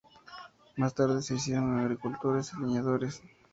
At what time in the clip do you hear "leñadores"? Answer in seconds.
2.63-3.21